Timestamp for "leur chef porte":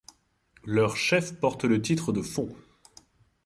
0.65-1.63